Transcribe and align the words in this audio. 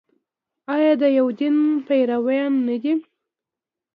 آیا 0.73 0.93
د 1.01 1.03
یو 1.17 1.27
دین 1.39 1.57
پیروان 1.87 2.51
نه 2.67 2.75
دي؟ 2.83 2.93